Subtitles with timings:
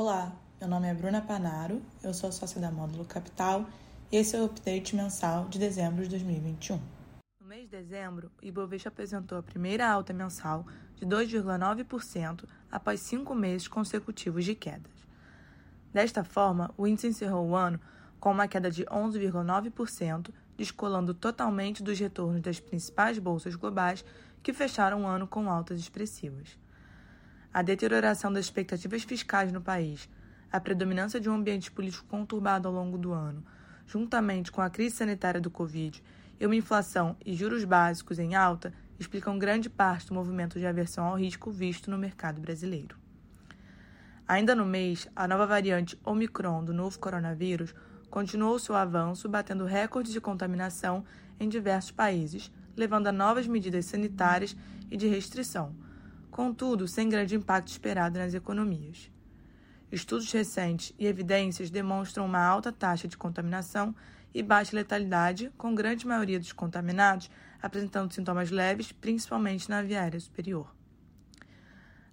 [0.00, 3.66] Olá, meu nome é Bruna Panaro, eu sou sócia da Módulo Capital
[4.12, 6.80] e esse é o update mensal de dezembro de 2021.
[7.40, 10.64] No mês de dezembro, o Ibovespa apresentou a primeira alta mensal
[10.94, 15.04] de 2,9% após cinco meses consecutivos de quedas.
[15.92, 17.80] Desta forma, o índice encerrou o ano
[18.20, 24.04] com uma queda de 11,9%, descolando totalmente dos retornos das principais bolsas globais
[24.44, 26.56] que fecharam o ano com altas expressivas
[27.52, 30.08] a deterioração das expectativas fiscais no país,
[30.52, 33.44] a predominância de um ambiente político conturbado ao longo do ano,
[33.86, 36.02] juntamente com a crise sanitária do Covid
[36.38, 41.06] e uma inflação e juros básicos em alta, explicam grande parte do movimento de aversão
[41.06, 42.96] ao risco visto no mercado brasileiro.
[44.26, 47.74] Ainda no mês, a nova variante Omicron do novo coronavírus
[48.10, 51.04] continuou seu avanço, batendo recordes de contaminação
[51.40, 54.54] em diversos países, levando a novas medidas sanitárias
[54.90, 55.74] e de restrição
[56.38, 59.10] contudo, sem grande impacto esperado nas economias.
[59.90, 63.92] Estudos recentes e evidências demonstram uma alta taxa de contaminação
[64.32, 67.28] e baixa letalidade, com grande maioria dos contaminados
[67.60, 70.72] apresentando sintomas leves, principalmente na via aérea superior.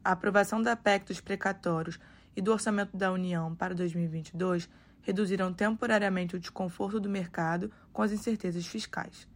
[0.04, 2.00] A aprovação da PEC dos precatórios
[2.36, 4.68] e do Orçamento da União para 2022
[5.04, 9.28] reduziram temporariamente o desconforto do mercado com as incertezas fiscais.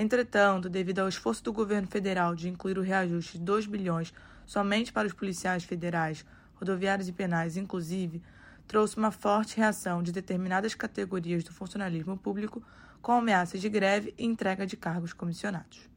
[0.00, 4.14] Entretanto, devido ao esforço do governo federal de incluir o reajuste de 2 bilhões
[4.46, 8.22] somente para os policiais federais, rodoviários e penais, inclusive,
[8.68, 12.62] trouxe uma forte reação de determinadas categorias do funcionalismo público
[13.02, 15.90] com ameaças de greve e entrega de cargos comissionados.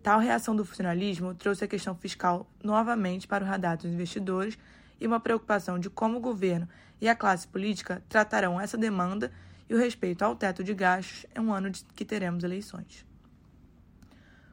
[0.00, 4.56] Tal reação do funcionalismo trouxe a questão fiscal novamente para o radar dos investidores
[5.00, 6.68] e uma preocupação de como o governo
[7.00, 9.32] e a classe política tratarão essa demanda
[9.68, 13.04] e o respeito ao teto de gastos é um ano de que teremos eleições.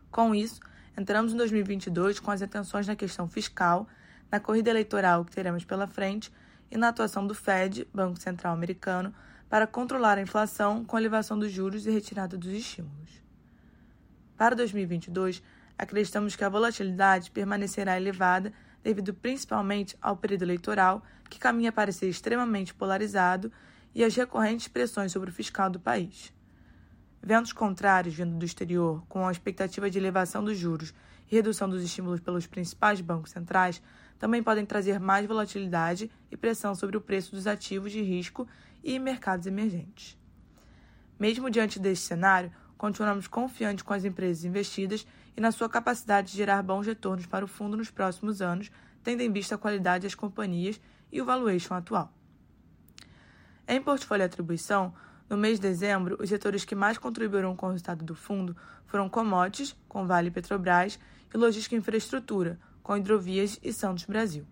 [0.09, 0.59] Com isso,
[0.97, 3.87] entramos em 2022 com as atenções na questão fiscal,
[4.31, 6.31] na corrida eleitoral que teremos pela frente
[6.69, 9.13] e na atuação do Fed, Banco Central Americano,
[9.49, 13.21] para controlar a inflação com a elevação dos juros e retirada dos estímulos.
[14.37, 15.43] Para 2022,
[15.77, 18.53] acreditamos que a volatilidade permanecerá elevada
[18.83, 23.51] devido principalmente ao período eleitoral, que caminha para ser extremamente polarizado
[23.93, 26.33] e as recorrentes pressões sobre o fiscal do país.
[27.21, 30.93] Ventos contrários vindo do exterior, com a expectativa de elevação dos juros
[31.29, 33.81] e redução dos estímulos pelos principais bancos centrais,
[34.17, 38.47] também podem trazer mais volatilidade e pressão sobre o preço dos ativos de risco
[38.83, 40.17] e mercados emergentes.
[41.19, 45.05] Mesmo diante deste cenário, continuamos confiantes com as empresas investidas
[45.37, 48.71] e na sua capacidade de gerar bons retornos para o fundo nos próximos anos,
[49.03, 50.81] tendo em vista a qualidade das companhias
[51.11, 52.11] e o valuation atual.
[53.71, 54.93] Em portfólio atribuição,
[55.29, 58.53] no mês de dezembro, os setores que mais contribuíram com o resultado do fundo
[58.85, 60.99] foram commodities, com Vale e Petrobras,
[61.33, 64.45] e logística e infraestrutura, com Hidrovias e Santos Brasil.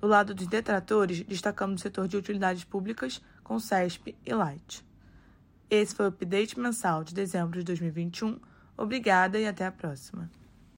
[0.00, 4.86] Do lado dos detratores, destacamos o setor de utilidades públicas, com CESP e Light.
[5.68, 8.38] Esse foi o update mensal de dezembro de 2021.
[8.76, 10.30] Obrigada e até a próxima.